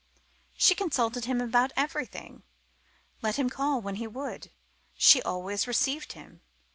She 0.55 0.73
consulted 0.73 1.25
him 1.25 1.39
about 1.39 1.71
everything. 1.75 2.41
Let 3.21 3.35
him 3.35 3.51
call 3.51 3.81
when 3.81 3.97
he 3.97 4.07
would, 4.07 4.49
she 4.95 5.21
always 5.21 5.67
received 5.67 6.13
him. 6.13 6.41